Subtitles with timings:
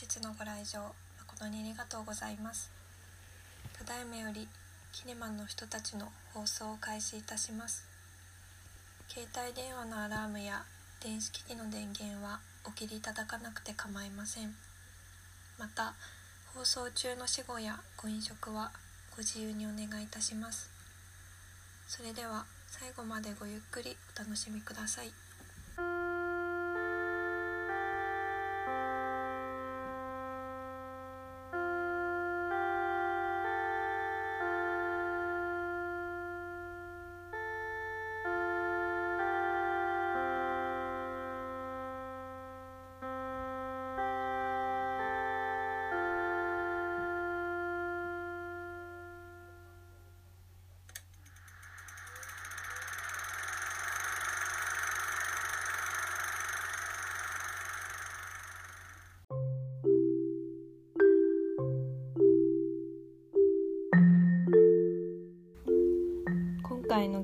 [0.00, 2.70] 日のご来場誠にありがとうございます。
[3.78, 4.48] ただいまより
[4.92, 7.84] キネマンの人たちの放送を開始いたします。
[9.08, 10.64] 携帯電話のアラームや
[11.02, 14.54] 電子機器の電源はお切りいただかなくて構いません。
[15.58, 15.94] また
[16.54, 18.72] 放送中の死後やご飲食は
[19.16, 20.70] ご自由にお願いいたします。
[21.88, 26.15] それでは最後までごゆっくりお楽しみください。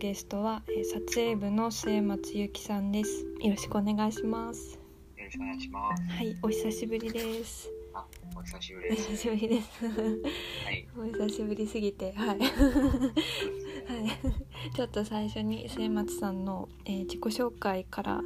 [0.03, 4.79] ゲストはえー撮影部の末松ゆきさんですよろしくお願いします
[5.17, 6.03] よろしくお願いします。
[6.03, 8.05] はいお久しぶりですあ、
[8.37, 9.11] お久しぶおりです。
[9.13, 9.93] 久しぶりですは
[10.73, 10.89] い。
[10.99, 12.49] お久しぶりすぎてはい はい
[14.75, 18.21] ちょっと最初に末松さんの、えー自己紹介から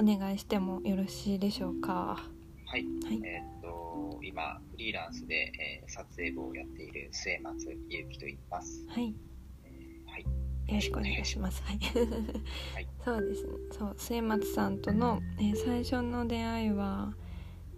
[0.00, 2.28] お願いしてもよろしいでしょうか？
[2.66, 2.84] はい。
[3.04, 8.84] はいえーっと、今、フリーランスで、えー撮影部をやっている末松ゆうきと言います。
[8.88, 9.14] はい。
[10.70, 11.62] よろしくお願いします。
[11.64, 11.76] はい。
[11.76, 11.80] い
[13.04, 13.50] そうですね。
[13.72, 17.14] そう末松さんとの、えー最初の出会いは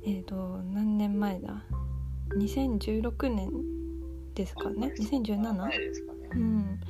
[0.04, 1.64] えっ、と何年前だ
[2.36, 3.50] ？2016年
[4.34, 5.54] ですかね？2017。
[5.54, 6.18] 前ですかね。
[6.34, 6.80] うん。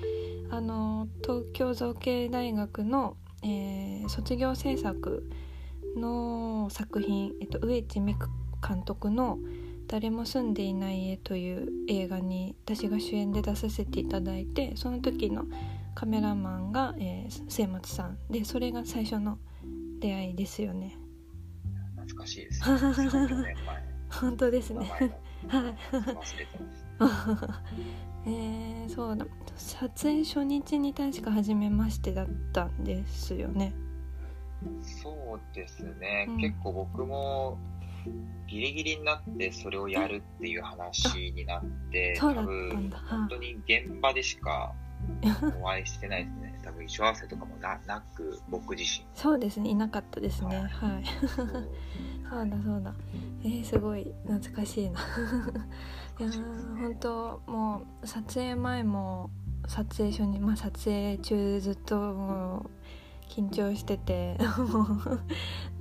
[0.51, 5.31] あの東京造形大学の、えー卒業制作
[5.97, 8.29] の作品、えっと植地美久
[8.67, 9.39] 監督の
[9.87, 15.45] 誰も住んでいない家という映画に私が主演で出させていただいてその時の
[15.95, 18.19] カメラマンが、えー末松さん。
[18.31, 19.39] でそれが最初の
[20.01, 20.97] 出会いですよね。
[21.97, 22.63] 懐かしいです。
[22.63, 23.85] 3年前。
[24.11, 24.87] 本当ですね。
[24.87, 25.13] はい。
[28.27, 29.27] えー、そうだ。
[29.57, 33.75] 撮影初日に確か初めましてだったんですよね。
[34.83, 36.37] そうですね、うん。
[36.39, 37.59] 結構僕も
[38.47, 42.99] ギリギリになってそれをやるっていう話になって、そうだ多ったんだ。
[42.99, 44.73] 分本当に現場でしか
[45.61, 46.59] お会いしてないですね。
[46.63, 49.05] 多分衣装合わせとかもななく僕自身。
[49.15, 49.71] そうですね。
[49.71, 50.59] いなかったですね。
[50.59, 51.05] はい。
[52.29, 52.95] そうだそうだ。
[53.45, 55.01] えー、すごい懐かしいな。
[56.19, 59.31] いやー本当もう撮影前も
[59.67, 62.71] 撮影初日まあ撮影中ずっともう
[63.29, 64.87] 緊張してても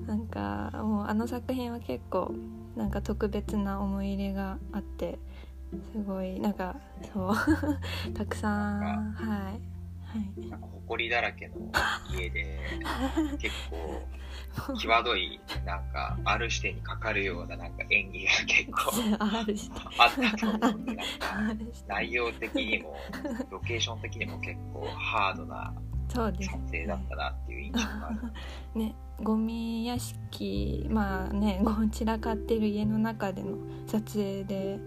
[0.04, 2.34] うなんかもうあの作品は結構
[2.76, 5.20] なんか特別な思い入れがあって
[5.92, 6.76] すごいなんか
[7.14, 7.36] そう
[8.14, 9.72] たくさんはい
[10.12, 10.50] はい。
[10.50, 11.56] なんか埃だらけの
[12.14, 12.60] 家で
[13.40, 18.92] 結構際どいなんかある視点にかかるようななんか演技が結構
[19.98, 22.96] あったと思うんでなんか内容的にも
[23.50, 25.74] ロケーション的にも結構ハードな
[26.10, 28.10] そうです撮影だったなっていう印象があ
[28.76, 28.80] る。
[28.80, 33.58] ねゴミ屋敷まあね散らかってる家の中での
[33.88, 34.80] 撮影で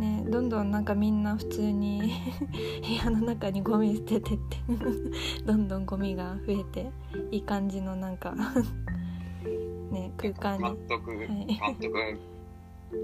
[0.00, 2.00] ねどんどんなんかみんな普通に
[2.82, 4.56] 部屋の中にゴミ捨ててって
[5.46, 6.90] どんどんゴミが増えて
[7.30, 8.34] いい感じのなんか
[9.92, 10.64] ね空間に。
[10.64, 11.26] 監督、い。
[11.28, 12.00] 監督が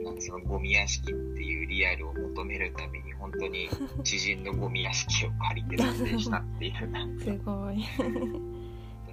[0.05, 3.69] なんかそのゴミ屋敷っていうリアルを求めるために本当に
[4.03, 7.85] 知人のゴミ屋敷を借りて撮影したっていうすごい。
[7.97, 8.43] 本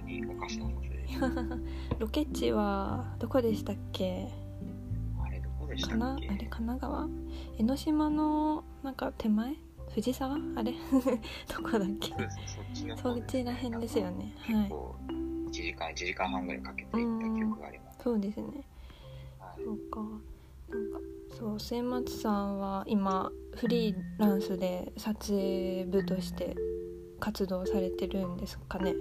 [0.06, 1.60] におかしな撮影
[2.00, 4.26] ロケ地はどこでしたっけ？
[5.22, 6.26] あれどこでしかたっけ？
[6.26, 6.34] な？
[6.34, 7.08] あれ神奈川？
[7.58, 9.54] 江ノ島のなんか手前？
[9.94, 10.34] 藤沢？
[10.56, 10.72] あれ？
[11.56, 12.12] どこだっけ？
[12.96, 14.34] そっちらへんですよね。
[14.40, 14.56] はい。
[14.56, 18.46] 結構1時間1時間半ぐらいかけて行った記憶があります、そうですね。
[19.38, 19.64] はい。
[19.64, 20.00] そうか。
[20.00, 20.98] なんか
[21.38, 26.56] そう末松さんは今フリーランスで撮影部として
[27.20, 28.94] 活動されてるんですかね？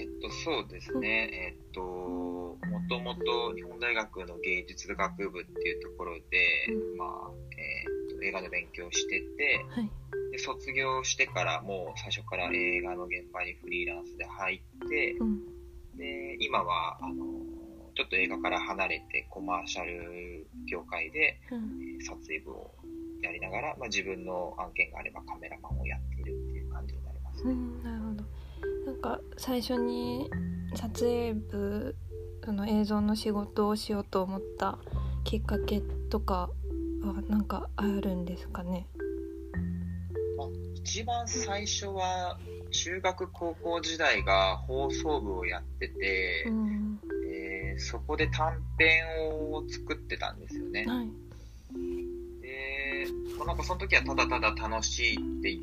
[0.00, 1.30] えっとそうですね。
[1.32, 2.56] えっとも
[2.88, 6.96] ともと日本大学の芸術学部っていうところで、うん。
[6.96, 7.08] まあ
[7.58, 9.90] えっと映画の勉強をしててはい。
[10.32, 15.40] で卒業してからもう最初から映画の現場にフリーランスで入ってうん。
[15.96, 17.24] で今はあの
[17.94, 21.58] ちょっと映画から離れてコマーシャル業界でうん。
[21.58, 22.74] えー撮影部を
[23.22, 27.54] やりながら、まあ、自分の案件があればカメラマンをやっているっていう感じになりますね。
[29.00, 30.30] か最初に
[30.74, 31.96] 撮影部
[32.44, 34.78] その映像の仕事をしようと思った
[35.24, 36.50] きっかけとか
[37.02, 38.86] はなんかあるんですかね？
[40.36, 42.38] まあ、一番最初は
[42.70, 47.00] 中学高校時代が放送部をやってて、うん。
[47.26, 49.04] えーそこで短編
[49.50, 50.84] を作ってたんですよね。
[50.86, 51.08] はい。
[52.42, 53.06] で、
[53.38, 55.60] まあなんかその時はただただ楽しいっていう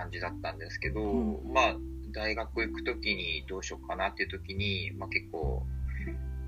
[0.00, 1.76] 感じだったんですけど、うまあ
[2.12, 5.62] 大学行く時にどうしようかなっていう時に、まあ結構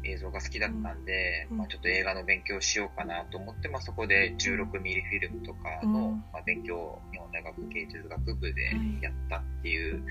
[0.05, 1.59] 映像が好きだったんで、うん。
[1.59, 6.25] まあちょっと映画の勉強しようかなと思って、まあそこで16ミリフィルムとかの、うん。
[6.33, 8.63] まあ、勉強を日本大学芸術学部で
[9.01, 10.03] やったっていう、うん。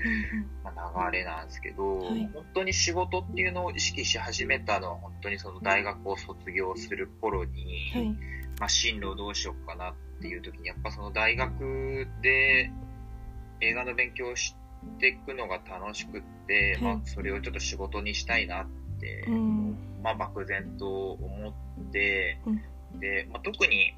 [0.62, 2.30] まあ、流れなんですけど、はい。
[2.32, 8.16] 本当に仕事っていうのを意識し始めたのは本当にその大学を卒業する頃に、はい。
[8.60, 12.70] まあ、進路をどうしようかなっていう時にやっぱその大学で
[13.62, 14.54] 映画の勉強をし
[14.98, 16.94] ていくのが楽しくって、はい。
[16.96, 18.66] まあ、それをちょっと仕事にしたいなっ
[19.00, 19.76] て、うん。
[20.02, 23.00] まあ、漠然と思って、うん。
[23.00, 23.94] で、まあ、特に、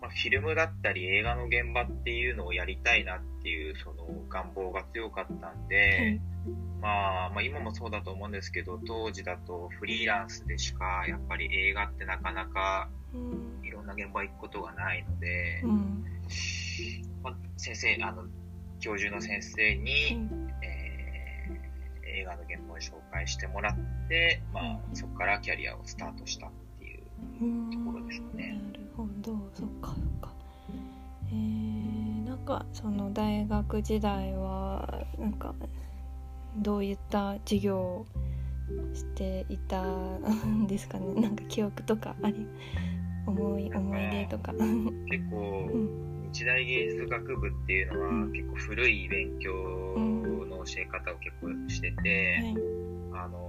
[0.00, 6.20] まあ、フィルムだったり映画の現場っていうのをやりたいなっていうその願望が強かったんで、はい。
[6.80, 13.66] まあ、まあ今もそうだと思うんですけど当時だとフリーランスでしかやっぱり映画ってなかなかうん。
[13.66, 16.04] いろんな現場行くことがないので、うん。
[17.22, 18.24] まあ、先生あの
[18.86, 20.28] 教授の先生に、
[20.62, 20.96] えー
[22.18, 27.02] 映画の現場を紹介してもらって、まあ、そこからキャリアをスタートしたっていう
[27.42, 28.58] うんところですね。
[28.72, 29.32] なるほど。
[29.52, 30.32] そっかそっか。
[31.28, 35.54] えー、なんかその大学時代はなんか
[36.56, 38.06] どういった授業を
[38.94, 41.20] していたんですかね。
[41.20, 42.46] なんか記憶とかあり
[43.26, 44.52] 思い思い出とか。
[44.52, 52.56] 結う構ん日大芸術学部っていうのはうん結構古い勉強の教え方を結構してて、はい
[53.18, 53.46] あの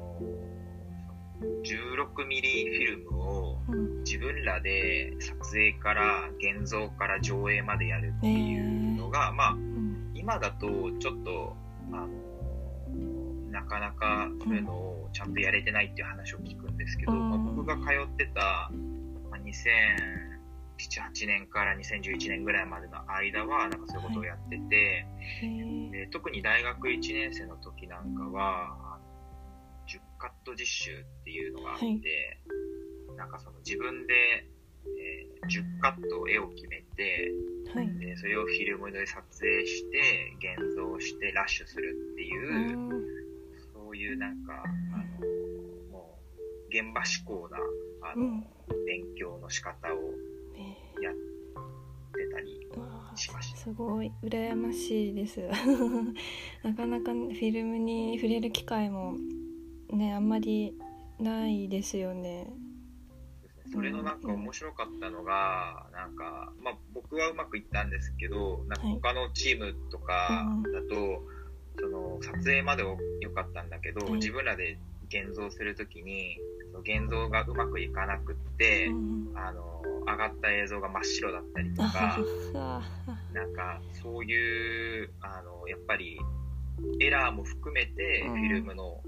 [1.64, 4.04] 16ミリフィルムをうん。
[4.04, 10.12] 自分らで撮影から現像から上映までやるっていうのが、まあうん。
[10.16, 10.68] 今だと
[11.00, 11.56] ちょっと
[11.92, 12.08] あの
[13.52, 18.72] なかなかそういうのをちゃんとやれてないっていう話を聞くんですけど、うんまあ、僕が通ってた、
[19.30, 19.40] まあ、
[20.78, 25.06] 2007-8年から2011年ぐらいまでの間はなんかそういうことをやってて、
[25.42, 29.06] へーで特に大学1年生の時なんかはあの
[29.88, 32.02] 10カット実習っていうのがあって、はい。
[33.18, 37.32] なんかその自分で、えー10カット絵を決めて
[37.74, 38.00] はい。
[38.00, 43.28] でそれをフィルムで撮影して現像してラッシュするっていう、うん
[43.74, 45.28] そういうなんかあの
[45.92, 47.58] もう現場志向な
[48.12, 48.44] あの、うん。
[48.86, 49.98] 勉強の仕方をね
[51.02, 52.68] やってたり
[53.16, 53.58] しました。
[53.58, 54.12] すごい。
[54.24, 55.42] 羨ましいです。
[56.64, 59.18] なかなかフィルムに触れる機会も
[59.92, 60.78] ねあんまり
[61.20, 62.52] ないですよね。
[63.72, 71.22] それのなんか面白かったのが、なんか、まあ僕はうまくいったんですけど、なんか他のチームとかだと、
[71.80, 74.14] その撮影までは良かったんだけど、はい。
[74.14, 76.38] 自分らで現像するときに、
[76.82, 82.20] 現像がうまくいかなくって、うんあの、上がった映像が真っ白だったりとあか、
[82.56, 82.82] あ
[83.34, 86.18] なんかそういう、あの、やっぱり
[87.00, 88.36] エラーも含めて、うん。
[88.36, 89.02] フィルムの、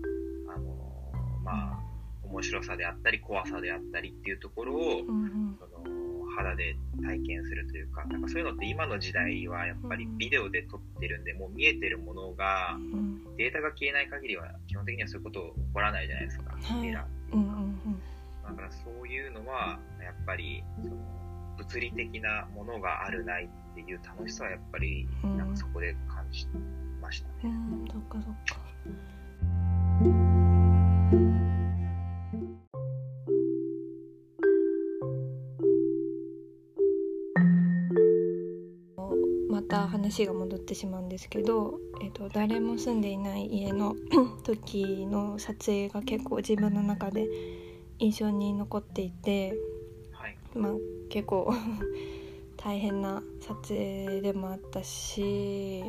[0.53, 1.11] あの、
[1.43, 1.79] まあ、
[2.23, 5.57] 面白さであったり怖さであったりっていうところを、うんうん。
[5.59, 6.08] その
[6.39, 13.35] 肌で体験するというか、なんかそういうのって今の時代はやっぱりビデオで撮ってるんで、もう見えてるものが、うん。
[13.37, 16.87] データが消えない限りは基本的にはそういうこと起こらないじゃないですか、はい。
[16.87, 17.07] エラ。
[17.31, 17.35] ー。
[17.35, 17.99] うんうん。
[18.43, 20.95] だからそういうのは、やっぱり、その
[21.57, 25.37] 物理的なものがあるないっていう楽しさはやっぱり、うん。
[25.37, 26.47] なんかそこで感じ
[27.01, 27.33] ましたね。
[27.43, 28.33] うんそっかそっ
[30.33, 30.38] か
[39.69, 43.95] た話が戻ってしまうんですけど、えっと誰も住んでいない家の
[44.43, 47.27] 時の撮影が結構自分の中で
[47.99, 49.53] 印象に残っていて、
[50.11, 50.37] はい。
[50.55, 50.71] まあ、
[51.09, 51.53] 結構
[52.57, 55.83] 大変な撮影でもあったし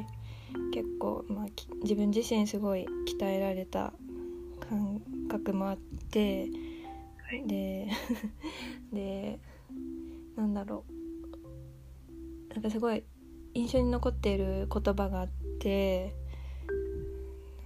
[0.72, 2.86] 結構、まあ、き自分自身すごい
[3.18, 3.92] 鍛えられた
[4.60, 5.78] 感覚もあっ
[6.10, 6.48] て
[7.28, 7.46] はい。
[7.46, 7.88] で
[8.92, 9.40] で
[10.36, 13.02] なんだろうなんかすごい
[13.54, 15.28] 印象に残っている言葉があっ
[15.58, 16.14] て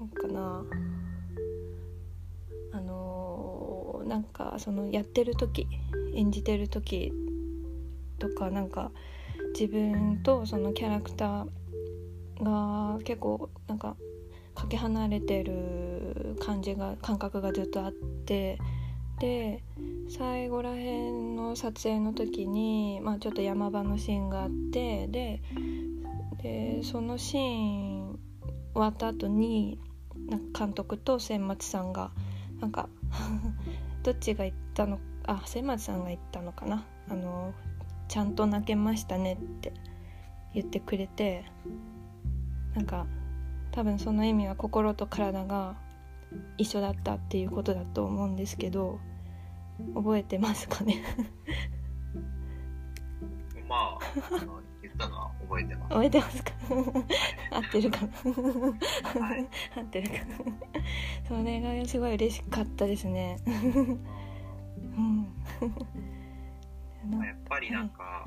[0.00, 0.64] なんかな
[2.73, 5.67] あのなんかそのやってる時
[6.14, 7.12] 演じてる時
[8.19, 8.91] とかなんか
[9.59, 13.97] 自分とそのキャラクターが結構なんか
[14.55, 18.59] かけ離れてる感じが感覚がずっとあって
[19.21, 19.62] で
[20.08, 25.42] 最後らへんの撮影の時に、まあ、ちょっと山場のシーンがあってで
[26.42, 28.18] でそのシーン
[28.75, 29.78] 終わった後に
[30.28, 32.11] なんか監督と千松さんが
[32.61, 32.88] なんか
[34.02, 37.54] どっちが言ったのあ千松さんが言ったのかなあの
[38.08, 39.73] ちゃんと泣けましたねって
[40.52, 41.44] 言ってくれて
[42.75, 43.06] なんか
[43.73, 45.76] 多分その意味は心と体が
[46.58, 49.00] 一緒だったっていうことだと思うんですけど
[49.95, 51.02] 覚えてますかね？
[53.69, 54.04] まあ
[54.83, 55.88] 言ったのは覚えてます。
[55.88, 56.52] 覚えてますか？
[57.52, 58.09] 合ってるかな？
[59.26, 59.47] はい。
[59.76, 60.25] 合ってるかな？
[61.28, 63.37] それがすごい嬉しかったですね。
[63.47, 65.26] うん。
[67.11, 68.26] まあやっぱりなんか、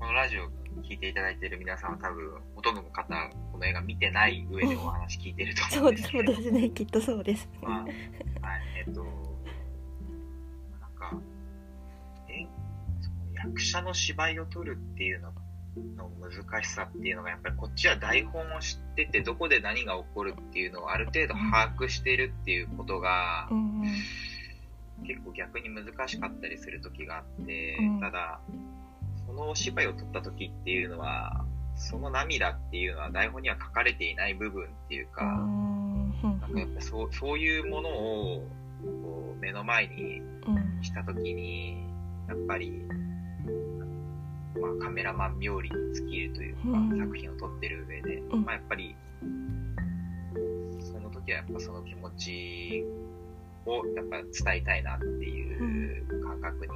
[0.00, 0.44] このラジオ
[0.80, 3.14] 聞いていただいている皆さんは多分、ほとんどの方、
[3.52, 6.62] この映画見てない上でお話聞いてるとそうですそう思うんですけど、 です。
[6.62, 7.48] ねきっとそうです。
[7.60, 7.92] まあ、はい、
[8.78, 9.04] えっと、
[10.80, 11.20] なんか、
[12.28, 12.46] え、
[13.02, 15.34] その役者の芝居を撮るっていうの
[15.96, 23.82] の難しさっていうのが、やっぱりこっちは台本を知ってて、どこで何が起こるっていうのをある程度把握してるっていうことが、うん
[25.02, 28.00] 結構逆に難しかったりする時があって、うん。
[28.00, 28.52] ただそ
[29.40, 31.44] のお芝居を撮った時っていうのは
[31.76, 36.10] その涙っていうのは台本には書かれていない部分っていううか、ん。
[36.22, 38.46] なんかやっぱそうそういうものを
[39.02, 41.84] こう目の前にうんした時に
[42.28, 42.82] やっぱり、
[44.60, 46.98] まあ、カメラマン冥利に尽きるというか、うん。
[46.98, 48.44] 作品を撮ってる上で、うん。
[48.44, 48.94] まあ、やっぱり
[50.80, 52.84] その時はやっぱその気持ち
[53.66, 56.72] をやっぱ伝えたいなっていう感覚に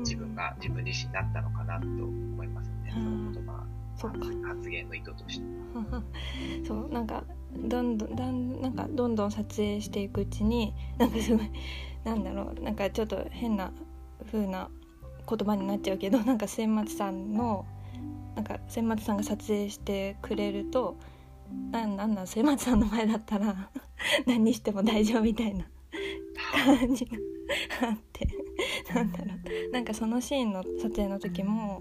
[0.00, 3.32] 自分が自分自身だったのかなと思いますね、うん。
[3.34, 4.48] その言葉そうか。
[4.48, 5.46] 発言の意図として。
[6.66, 7.24] そうなんか
[7.56, 11.50] どんどんだんなんかどんどん撮影していくうちになんかすごい
[12.04, 13.72] なんだろうなんかちょっと変な
[14.30, 14.70] 風な
[15.28, 17.64] 言葉になっちゃうけどなんか千松さんの
[18.34, 20.96] なんか千松さんが撮影してくれると
[21.70, 23.70] なんなんなん千松さんの前だったら
[24.26, 25.66] 何しても大丈夫みたいな
[26.76, 27.16] 感じが
[27.82, 28.28] あって
[28.94, 29.24] なんだろ
[29.68, 29.72] う。
[29.72, 31.80] なんかそのシーンの撮影の時も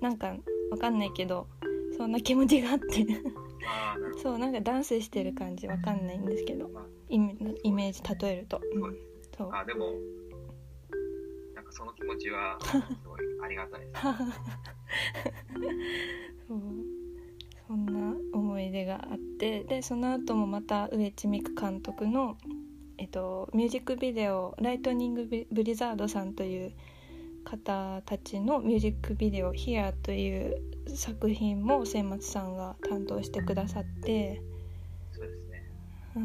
[0.00, 0.36] なんか
[0.70, 1.48] わかんないけど
[1.96, 3.06] そんな気持ちがあって。
[4.22, 6.84] そうなんかダンスしてる感じわかんないんですけどまあ。
[7.08, 8.96] イメイメージ例えると、うん。
[9.36, 9.50] そう。
[9.52, 9.92] あでも、
[11.54, 12.72] なんかその気持ちは、 す
[13.06, 13.92] ごいありがたいです。
[16.48, 16.60] そう。
[17.66, 22.46] そんな思い出があってでその後もまた上地美久監督の、え
[23.06, 26.72] っと、ミュージックビデオ「ライトニングブリザード」さんという
[27.44, 34.42] 方たちのミュージックビデオ「Here」という作品も千松さんが担当してくださって、
[35.12, 35.70] そうですね。
[36.14, 36.20] は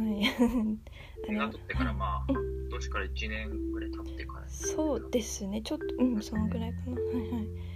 [1.30, 4.48] い、映画撮ってから、まあ、う今年から1年ぐらい経ってから。
[4.50, 5.62] そうですね。
[5.62, 6.94] ちょっとうんそのぐらいかな。
[6.94, 7.72] はいはい。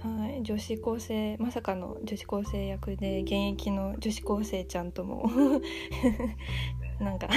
[0.00, 5.30] はい、女子高生まさかの女子高生役で現役の女子高生ちゃんとも。
[7.00, 7.28] なんか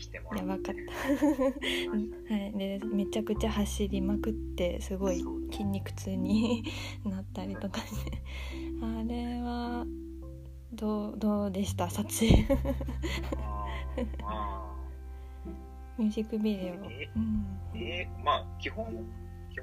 [0.00, 0.74] よく来てもらやってばかっ
[2.28, 6.64] た、はい、 でめちゃくちゃ走りまくってすごい筋肉痛に
[7.04, 8.22] なったりとかして。
[8.82, 9.86] あれは
[10.72, 11.90] どうどうでした？
[11.90, 12.46] 撮影。
[15.98, 17.10] ミュージックビデオ、え？
[17.14, 17.46] うん。
[17.74, 18.08] ーえ？
[18.08, 18.86] ーまあ、基本、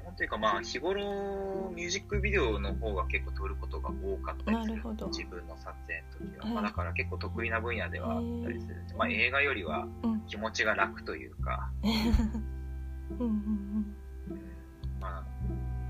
[0.00, 4.82] 基本というか、まあ、日頃、ミュージックビデオの方が結構撮ることが多かったりする。
[5.08, 6.44] 自分の撮影の時は。
[6.44, 8.74] はいまあ、だから結構得意な分野ではあったりする。
[8.88, 8.92] へ。
[8.92, 10.20] ーまあ、映画よりはうん。
[10.22, 13.96] 気持ちが楽というか、うんうんうん。
[15.00, 15.24] ま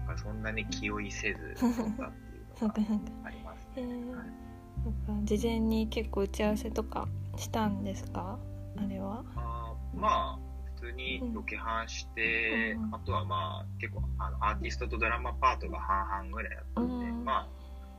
[0.09, 2.75] あ、そんなに気負いせず撮ったっていうそのが
[3.25, 3.95] ありますへね。
[3.95, 5.25] ーはい。
[5.25, 8.39] 事前に結構打ち合わせとかしたんですか？
[8.77, 9.25] あれは。
[9.37, 10.39] あーまあ、
[10.81, 17.25] 普通にロケハンして、うんあとはまあ、結構あのアーティストとドラマパートが半々ぐらいだったんで、うん。
[17.25, 17.49] まあ、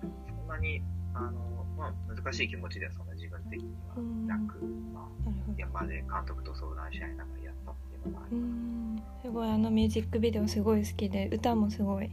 [0.01, 0.07] そ
[0.45, 0.81] んなに、
[1.13, 3.95] あの、まあ、難しい気持ちではそんな自分的には
[4.27, 5.63] なく、まあ、なるほど。
[5.63, 8.45] 現場で監督と相談し合いながらやったっていうのがあうります。
[8.45, 9.03] ん。
[9.23, 12.09] すごいあのミュージックビデオすごい好きで歌もすごい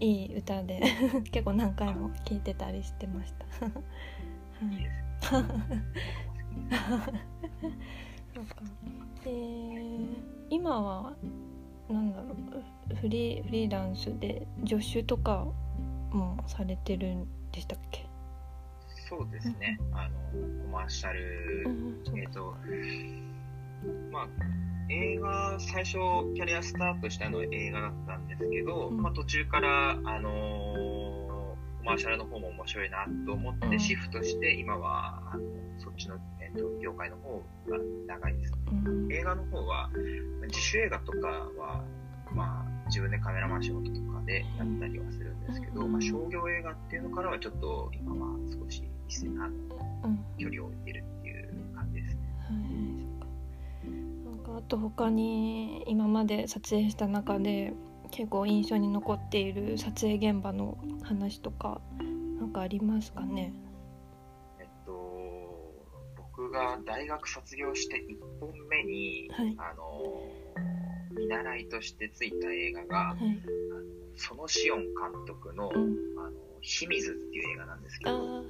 [0.00, 0.80] いい歌で
[1.30, 3.66] 結構何回も聴いてたりしてました。
[3.66, 3.72] は
[4.62, 5.32] いいいです
[10.60, 11.12] 今は
[11.88, 12.24] なんだろ
[12.92, 15.46] うフリーフリーランスで助手とか
[16.12, 18.04] もされてるんでしたっけ、
[19.08, 19.78] そうですね。
[19.94, 22.54] あの、コマーシャル、うんえっ、と、
[24.12, 24.28] まあ、
[24.90, 25.92] 映画、最初、
[26.34, 29.00] キャリアスタートしたのは映画だったんですけど、うん。
[29.00, 31.09] まあ、途中から、あのーコ
[31.84, 35.42] マーシャルの方も面白いなと思ってシフトして、今はあの
[35.78, 38.52] そっちの、えーと、業界の方が長いです、
[39.10, 39.90] 映画の方は
[40.48, 41.82] 自主映画とかは、
[42.32, 52.20] まあ、自分でカメラマン仕事とかでやったりはするんですけど、まあ、商業映画っていうのからはちょっと今は少し一線あの距離を置いてるっていう感じですね。
[54.24, 57.72] なんかあと他に今まで撮影した中で
[58.10, 61.80] 結構印象に残っている撮影現場の話とか
[62.38, 63.52] 何かありますかね？
[64.58, 64.92] えっと
[66.16, 70.22] 僕が大学卒業して1本目に、はい、あの
[71.16, 73.40] 見習いとしてついた映画が、はい、
[74.16, 74.86] そのシオン監
[75.26, 78.46] 督の「うん、あの秘密」っていう映画なんですけど、はいはい、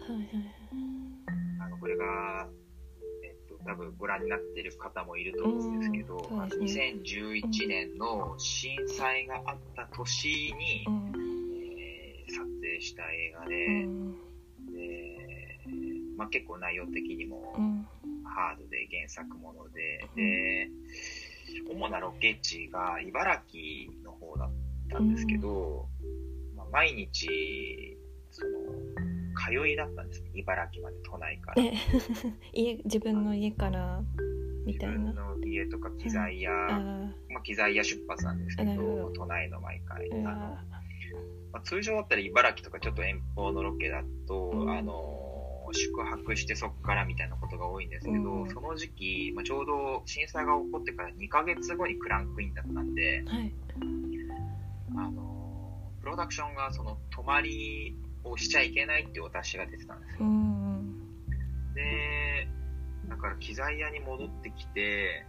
[1.61, 2.49] あのこれが
[3.65, 11.13] 多分ご覧になってる方もいると思うんですけど、うん、2011年の震災があった年に、うん、
[11.79, 14.13] えー、撮影した映画で、うん、
[14.73, 15.21] で
[16.17, 17.55] まあ、結構内容的にも
[18.25, 20.71] ハードで原作もので、で
[21.71, 24.51] 主なロケ地が茨城の方だっ
[24.91, 25.89] たんですけど、
[26.55, 27.97] まあ、毎日
[28.31, 28.51] その
[29.47, 30.31] 通いだったんですね。
[30.35, 31.63] 茨城まで都内から。
[32.53, 34.03] 家自分の家から
[34.67, 34.99] みたいな。
[34.99, 40.23] 自分の家とか機材屋、うん、まあ、機材屋出発なんですけど都内の毎回、あの
[41.53, 45.21] まあ、通常だったら茨城とかちょっと遠方のロケだと、うん、あの
[45.73, 53.53] 宿泊してそこからみたいなことが多いんですけど、うん、その時期、まあ、ちょうど震災が起こってから2ヶ月後にクランクインだったんで、はい、
[54.97, 60.19] あのプロダクションがその泊まりをしちゃいけないってお達しが出てたんですよ。
[60.21, 60.99] うん、
[61.75, 62.49] で、
[63.09, 65.27] だから機材屋に戻ってきて、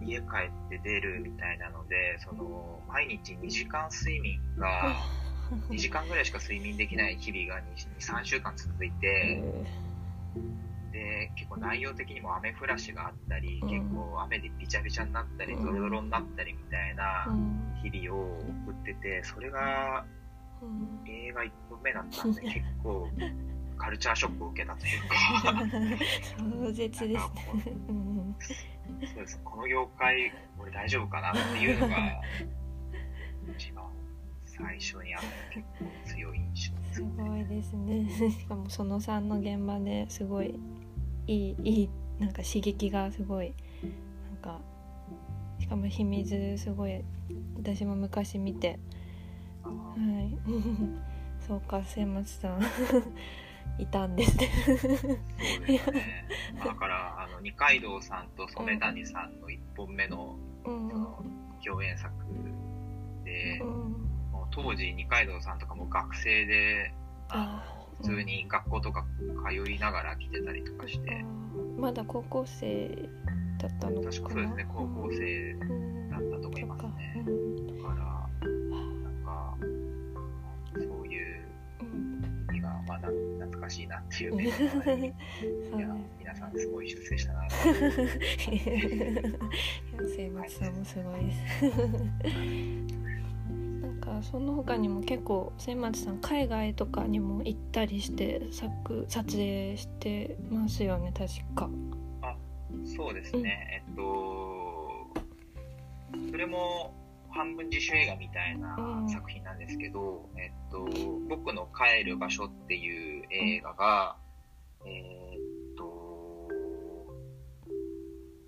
[0.00, 0.24] うん、家帰
[0.66, 4.94] って出るみたいなので、その、毎日2時間睡眠が、
[5.68, 9.42] 2時間ぐらいしか睡眠できない日々が2、3週間続いて、
[10.92, 17.26] で、結構内容的にも雨降らしがあったり、結構雨でびちゃびちゃになったり、ドロドロになったりみたいな
[17.82, 20.04] 日々を送ってて、それが、
[21.06, 23.08] 映画1本目だったんで結構
[23.76, 25.16] カルチャーショックを受けたというか。
[26.64, 27.18] 壮絶ですね。
[29.14, 31.96] そうですこの業界俺大丈夫かなっていうのが
[33.56, 33.84] 一番
[34.44, 40.54] 最初にあった結構強い印象です、ね、すごいですねしかもその3の現場ですごい
[41.26, 43.54] いいいいなんか刺激がすごい
[44.28, 44.60] なんか
[45.58, 47.02] しかも秘密すごい
[47.56, 48.78] 私も昔見て
[49.78, 50.38] はい。
[51.46, 52.60] そうか末松さん。
[53.78, 54.50] いたんですね。
[54.66, 54.78] そう
[55.66, 56.04] ですね。
[56.64, 61.24] だからあの二階堂さんと染谷さんの1本目の,、その
[61.64, 62.12] 共演作
[63.24, 63.68] で、うん、
[64.30, 66.92] もう当時二階堂さんとかも学生で
[67.98, 69.06] 普通に学校とか
[69.48, 71.24] 通いながら来てたりとかして、
[71.78, 73.08] まだ高校生
[73.58, 74.10] だったのかな。
[74.10, 75.54] 確かそうですね高校生
[76.10, 77.51] だったと思いますね、だか
[83.62, 84.44] 懐かしいなっていうね
[85.76, 87.48] いや皆さんすごい出世したな
[90.16, 91.26] 生物さんもすごい。
[91.26, 91.64] です
[93.80, 101.70] なんかその他にも結構千松さん海外とかにも行ったりして作撮影してますよね確か
[102.22, 102.36] あ
[102.84, 104.72] そうですね、うん、えっと
[106.30, 106.94] それも
[107.32, 108.76] 半分自主映画みたいな
[109.08, 110.84] 作品なんですけど、うん、えっと、
[111.28, 114.16] 僕の帰る場所っていう映画が、
[114.84, 116.48] えー、っと、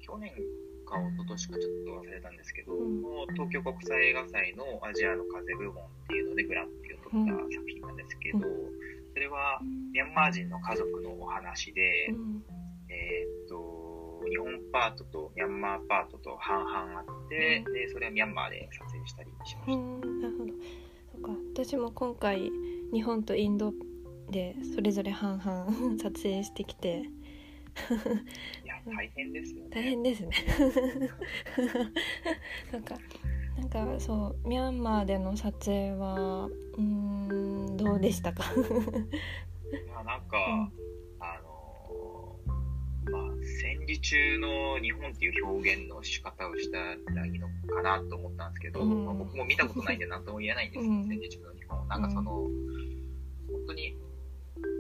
[0.00, 0.32] 去年
[0.84, 3.02] か一昨年かちょっと忘れたんですけど、うん、
[3.34, 8.38] 東京国際映画祭のアジアの風部門っていうのでグランプリを取った作品なんですけど、
[9.12, 9.60] それは
[9.92, 11.80] ミャンマー人の家族のお話で、
[12.88, 13.83] えー、っと、
[14.28, 19.70] 日本パートとミャンマーパートと半々あって、うん、でそれをミャンマーで撮影したりしました。
[19.70, 20.52] なるほど。
[21.12, 22.50] そうか私も今回
[22.92, 23.72] 日本とインド
[24.30, 27.02] でそれぞれ半々撮影してきて。
[28.64, 29.70] いや大変ですよね。
[29.72, 30.30] 大変ですね。
[32.72, 32.96] なんか
[33.58, 38.44] なんかそうミャンマーでの撮影はうんどうでしたか？
[38.54, 38.56] い
[39.88, 40.58] やなんか、うん。
[40.58, 40.70] まあ、
[43.54, 46.78] 戦時中の日本っていう表現の仕方をした
[47.14, 51.88] らいいのかなと思ったんですけど、うん、まあ、僕も見たことないんで何とも言えないんですけど、うん、戦時中の日本。
[51.88, 52.50] なんかその、本
[53.68, 53.96] 当に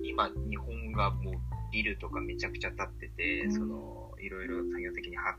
[0.04, 1.34] 今日本がもう
[1.72, 5.38] ビルとかめちゃくちゃ建ってて、その、いろいろ作業的に発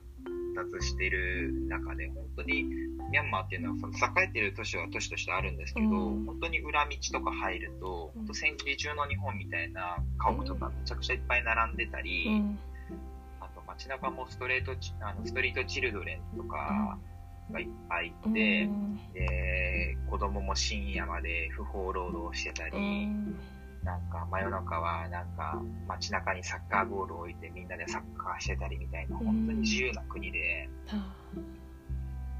[0.79, 5.89] 達している中で、本当にミャンマーっていうのは、その栄えてる都市は都市としてあるんですけど、う
[6.21, 12.43] ん、本当に裏道とか入ると、本当戦時中の日本みたいな家屋とかめちゃくちゃいっぱい並んでたり、
[13.77, 16.97] 街中もストレートあのストリートチルドレンとか
[17.51, 23.07] がいっぱいいて、うん、で、子供も深夜まで不法労働してたり、
[23.83, 30.69] なんか真夜中はなんか街中にサッカーボールを置いてみんなでサッカーしてたりみたいな、本当に自由な国で、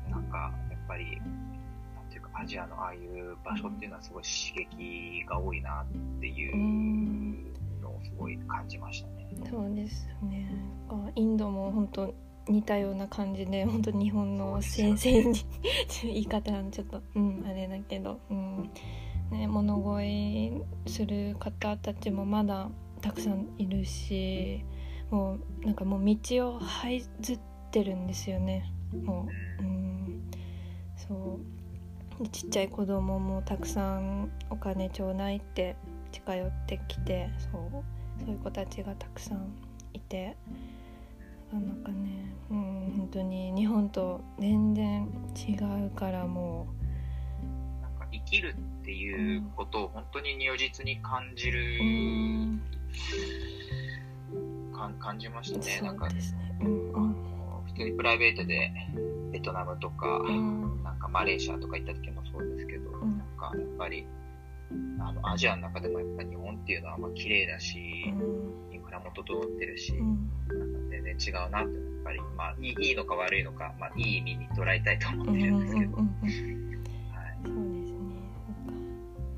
[0.10, 1.22] なんかやっぱり、
[1.96, 5.86] なんていうかアジアのああいう場所っていうのはすごい刺激が多いなっ
[6.20, 7.55] ていう
[8.18, 9.28] ごい感じましたね。
[9.50, 10.50] そうですね。
[11.16, 12.14] インドも本当
[12.48, 15.40] 似たような感じで本当日本の先生に、ね、
[16.04, 18.70] 言い方はちょっとうんあれだけど、うん。
[19.32, 22.70] ね、物乞いする方たちもまだ
[23.02, 24.64] たくさんいるし
[25.10, 27.40] もうなんかもう道を這いずっ
[27.72, 28.72] てるんですよね。
[29.04, 29.28] も
[29.60, 30.22] う、うん、
[30.96, 31.40] そ
[32.22, 32.28] う。
[32.30, 35.76] ちっちゃい子供もたくさんお金ちょうだいって
[36.12, 37.95] 近寄ってきてそう。
[38.26, 39.54] そういう子たちがたくさん
[39.94, 40.36] いて
[41.54, 45.54] なかなかね、うん、本当に日本と全然違
[45.86, 46.68] うからも
[47.80, 47.82] う。
[47.84, 51.62] なんか生きるっていうことを本当に如実に感じる、
[54.74, 55.82] か感じましたね。
[55.82, 56.16] なんか、ね
[56.62, 58.72] うん、あの普通にプライベートで
[59.32, 64.08] ベトナムとか、うん、なんかマレーシアとか行った時もそうですけど、うん、なんかやっぱり、
[65.00, 69.94] あのアジアの中でもやっぱ日本っていうのはまあ綺麗だし、インフラも整ってるし、
[70.90, 75.98] 全然違うなってやっぱり、まあいいのか悪いのか、まあいい意味に捉えたいと思ってるんですけど、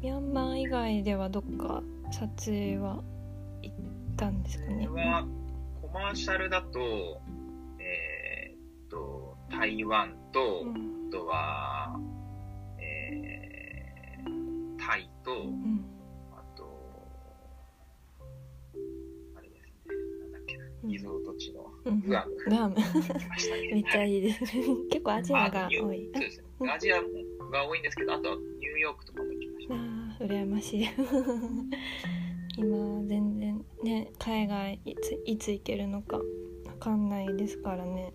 [0.02, 3.04] ミャンマー以外ではどっか撮影は
[3.62, 3.76] 行っ
[4.16, 4.88] たんですかね。
[4.88, 5.28] は
[5.82, 6.80] コマーシャルだと
[7.80, 12.00] えー、っと台湾と、うん、あとは、
[20.88, 22.76] リゾート地のグアム、グアム。
[23.72, 24.40] めっちゃいいです。
[24.90, 26.72] 結構アジアが多い、そうですね。
[26.72, 27.02] アジア
[27.52, 29.30] が多いんですけどあとニューヨークとかも
[29.70, 30.88] あ羨ましい。
[32.58, 36.20] 今全然ね海外いついつ行けるのか
[36.64, 38.14] 分かんないですからね。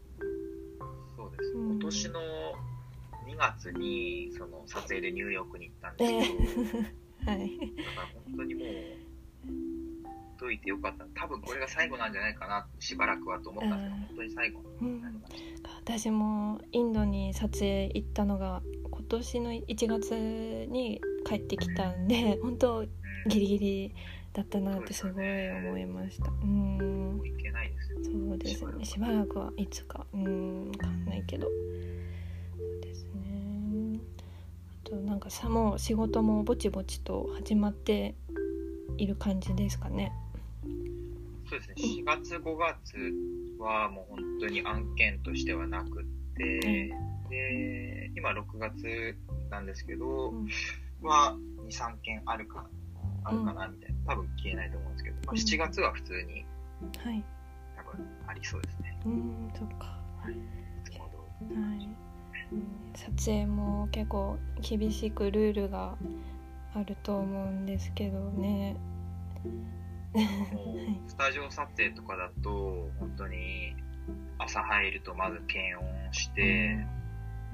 [1.16, 2.20] そうです、うん、今年の
[3.28, 6.88] 2月にその撮影でニューヨークに行ったんですけど、
[7.24, 7.58] えー、 はい。
[7.58, 8.66] だから本当にもう
[10.42, 11.05] といてよかった。
[11.14, 22.85] 多分これが最後なんじゃないかなしばらくはと思ったんですけど、本当に最後になりました、うん、私もインドに撮影行ったのが今年の1月に帰ってきたんで本当
[23.28, 23.94] ギリギリ
[24.33, 26.28] だったなってすごい思いました。
[26.31, 27.20] うん。
[28.02, 28.85] そうですね。
[28.85, 30.07] しばらくはいつか。
[30.12, 30.72] うん。
[30.72, 31.46] 分かんないけど。
[31.46, 34.00] そうですね。
[34.85, 38.16] あとなんかさもう仕事もぼちぼちと始まって
[38.96, 40.12] いる感じですかね
[41.53, 42.95] そうですね4月5月
[43.59, 46.05] はもう本当に案件としてはなくっ
[46.37, 46.45] て、
[47.25, 49.17] うん、で今6月
[49.51, 50.49] なんですけど、うん
[51.03, 51.37] は
[51.69, 52.65] 2、3件あるか、
[53.25, 56.45] あるかなみたいな、多分消えないと思うんですけど、まあ、7月は普通に、
[57.05, 57.25] はい、
[57.77, 59.01] 多分ありそうですね。
[59.05, 59.87] うん、そっか。
[60.23, 60.35] はい。
[60.35, 61.88] はい。
[62.95, 65.97] 撮影も結構厳しくルールが
[66.75, 68.77] あると思うんですけどね。
[71.09, 73.75] スタジオ撮影とかだと本当に
[74.38, 76.87] 朝入るとまず検温して、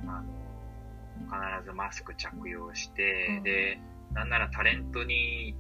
[0.03, 3.79] うん、あの必ずマスク着用して、うん、で
[4.13, 5.55] なんならタレントに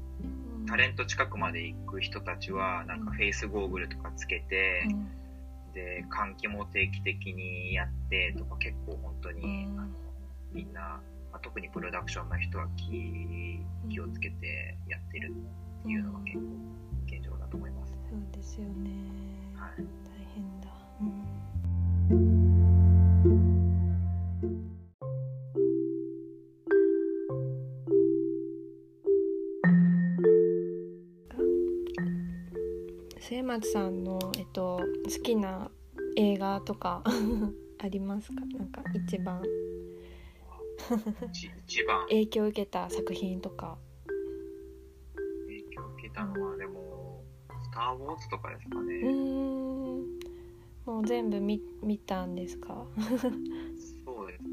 [0.67, 5.09] タレント近くまで行く人たちはなんかフェイスゴーグルとかつけて、うん、
[5.73, 9.89] で換気も定期的にやってとか結構本当に、うん、あの
[10.53, 11.01] みんな、ま
[11.35, 15.33] あ、特にプロダクションの人は気気をつけてやってる
[15.81, 16.43] っていうのが結構
[17.51, 18.91] と思います、そうですよね、
[19.55, 20.69] はい、大変だ、
[33.21, 35.71] 末松さんの、えっと、好きな
[36.17, 37.03] 映画とか
[37.79, 38.41] ありますか？
[38.57, 39.43] なんか一番。
[41.67, 42.01] 一番。
[42.09, 43.79] 影響を受けた作品とか。
[45.47, 46.98] 影響を受けたのはでも「ス
[47.79, 48.97] ター・ウォーズとかですかね。
[48.97, 50.19] うん。
[50.85, 52.85] もう全部見見たんですか？
[54.05, 54.45] そうです。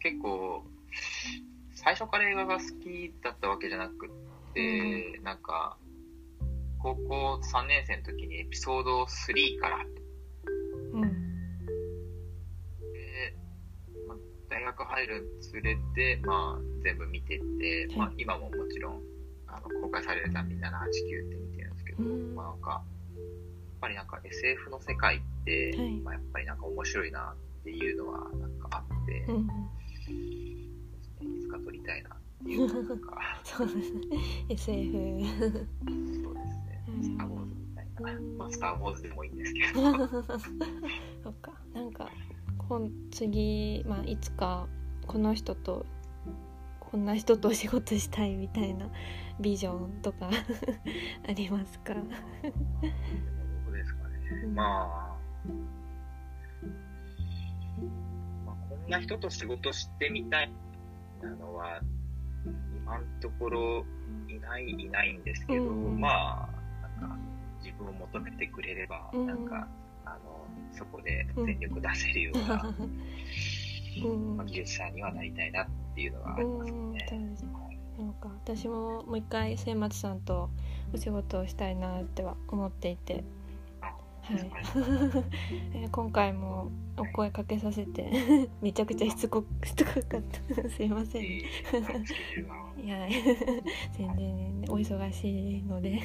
[0.00, 0.64] 結構
[1.74, 4.10] 最初から映画が好きだったわけじゃなく
[4.54, 5.76] て、うん、なんか
[6.82, 9.78] 高校3年生の時にエピソード3から。
[14.48, 19.02] 大学入るにつれて、まあ、全部見てって、まあ、今ももちろん
[19.46, 21.45] あの公開されるたな789って
[21.98, 22.34] 見てるん。
[22.34, 22.82] まあ、なんかやっ
[23.80, 29.48] ぱりなんか SF の世界って、はい、まあ、やっぱりなんか面白いなっていうのはなんかあって、うん、
[31.38, 32.12] いつか撮りたいなっ
[32.44, 34.00] ていうなんか そうですね。
[34.48, 34.92] SF
[35.40, 35.52] そう
[36.34, 38.00] ですね、スター・ウォーズみたいな、
[38.38, 40.08] まあ、スター・ウォーズでもいいんですけど。
[41.24, 41.52] そっか。
[41.74, 42.10] なんか
[42.68, 44.68] 今次、まあ、いつか
[45.06, 45.86] この人と
[46.96, 48.88] こんな人とお仕事したいみたいな
[49.38, 50.30] ビジョンとか
[51.28, 51.92] ありますか？
[51.92, 52.04] どう
[53.70, 55.46] ですかね、うん、まあ、
[58.46, 60.50] まあこんな人と仕事してみたい
[61.22, 61.82] なのは
[62.74, 63.84] 今のところ
[64.26, 67.18] いないいないんですけど、うん、まあなんか
[67.62, 69.68] 自分を求めてくれれば、うん、なんか
[70.06, 72.74] あのそこで全力出せるような、
[74.04, 77.36] まあ、技術者にはなりたいなっていうのはありますね。
[77.98, 80.50] なんか私ももう一回末松さんと
[80.92, 83.24] お仕事をしたいなっては思っていて、
[83.80, 88.10] はい、 今回もお声かけさせて。
[88.60, 90.68] めちゃくちゃしつこしつこかった。
[90.68, 91.24] すいません。
[91.24, 91.42] い
[92.88, 93.08] や
[93.92, 96.00] 全然、ね、お忙しいので。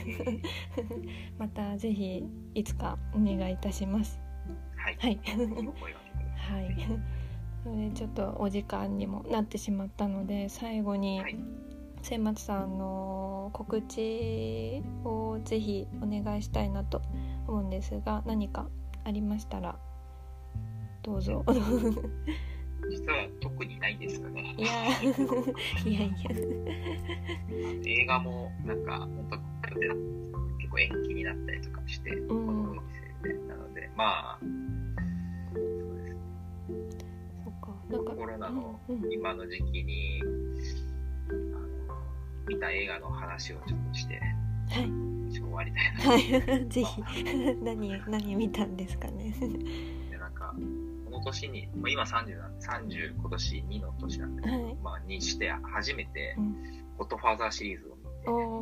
[1.38, 2.24] またぜひ
[2.54, 4.20] いつかお願いいたします。
[4.78, 5.20] はい、はい、
[6.36, 7.21] はい
[7.94, 11.38] ちょっとお時間にもなってしまったので最後に、はい。
[12.02, 17.00] 千松さんの告知をぜひお願いしたいなと
[17.48, 18.68] 思うんですが何か
[19.04, 19.76] ありましたら
[21.04, 21.46] どうぞ。
[22.90, 24.56] 実は特にないですよね。
[24.58, 24.70] いや
[25.86, 26.16] いやいや。
[27.86, 29.38] 映画もなんか本当
[29.78, 32.82] 結構延期になったりとかして、このご時
[33.24, 33.36] 世で。
[33.48, 34.40] なのでまあ
[38.00, 38.80] コロナの
[39.12, 40.22] 今の時期に、
[41.30, 41.96] あの
[42.48, 44.20] 見た映画の話をちょっとして
[44.70, 45.12] はい。
[45.32, 46.12] 終わりたいな。
[46.12, 46.68] はい。
[46.68, 47.04] ぜひ。
[47.64, 49.34] 何何見たんですかね。
[50.10, 50.56] でなんか
[51.06, 56.54] この年に、まあ、今30なんで30今年2の年なんで、はい、まあにして初めて、うん、
[56.98, 58.62] ゴッドファーザーシリーズを見て、お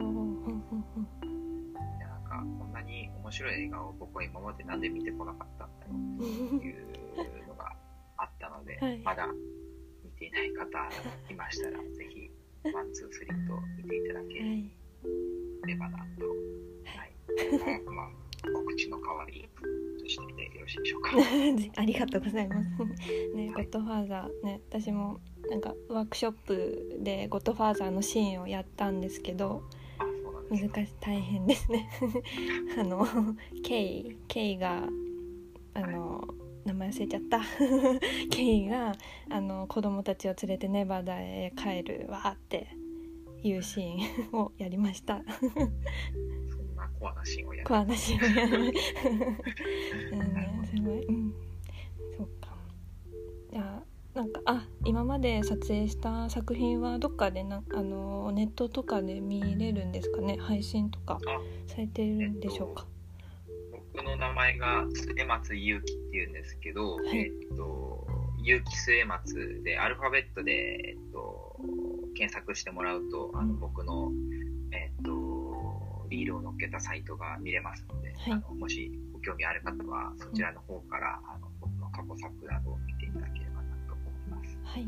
[2.00, 6.89] でなんかこんなに面白い映画を僕は今までなんで見てこなかったんだろうっていう
[8.70, 9.28] で、はい、まだ
[10.04, 10.64] 見ていない方
[11.30, 12.30] いましたらぜひ
[12.72, 14.36] one、two、three と見ていただけ
[15.68, 16.28] ればなと、
[16.86, 17.84] はい。
[17.90, 18.10] まあ、
[18.54, 19.50] 告知の代わり
[20.00, 21.12] としてでよろしいでしょうか。
[21.82, 22.70] ありがとうございます。
[23.34, 29.64] ね、ゴッドファーザーね、私もなんかワークショップでゴッドファーザーのシーンをやったんですけど、
[30.50, 31.90] 難しい大変ですね。
[32.78, 33.08] あの
[33.64, 34.88] ケイケイが
[35.74, 37.42] あの、はい名前忘れちゃった。
[38.30, 38.94] ケイが
[39.30, 42.68] あの子供たちを連れてネバダへ帰るわって
[43.44, 45.22] いうシーンをやりました。
[45.40, 47.68] そんなコアなシーンをやる。
[47.68, 48.74] コアなシーンをやる。
[50.12, 51.06] うんすごい。
[51.06, 51.34] うん
[52.18, 52.56] そっか。
[53.52, 60.38] いやなんかあ今まで撮影した作品はどっかでなあのネットとかで見れるんですかね？
[60.38, 61.20] 配信とか
[61.68, 62.86] されてるんでしょうか、
[63.94, 68.08] 僕の名前が末松祐樹っていうんですけど、はい、えっと、
[68.44, 71.56] 結城末松で、アルファベットで、えっと、
[72.16, 74.12] 検索してもらうと、あの、僕の、
[74.72, 84.58] えっと、リールを載っけたサイトが見れますので、はい、あのもしご興味ある方は、そちらの方から、あの、僕の過去作などを見ていただければなと思います。
[84.64, 84.88] はい。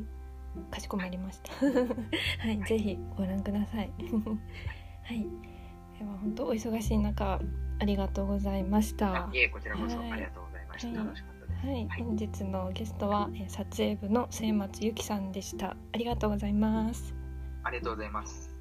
[0.69, 1.53] かしこまりました。
[2.39, 3.91] はい、ぜひご覧ください。
[5.03, 5.25] はい。
[5.99, 7.39] では本当お忙しい中
[7.81, 9.27] ありがとうございました。
[9.33, 10.87] いえ、こちらこそ、ありがとうございました。
[10.87, 11.65] はい、楽しかったです。
[11.65, 15.71] はい、はい、本日のゲストは、え撮影部の末松由紀さんでした。
[15.71, 17.15] ありがとうございます。
[17.63, 18.51] ありがとうございます。